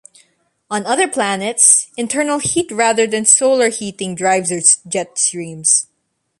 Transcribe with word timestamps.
On 0.71 0.83
other 0.87 1.07
planets, 1.07 1.91
internal 1.95 2.39
heat 2.39 2.71
rather 2.71 3.05
than 3.05 3.23
solar 3.23 3.69
heating 3.69 4.15
drives 4.15 4.49
their 4.49 4.63
jet 4.89 5.19
streams. 5.19 5.85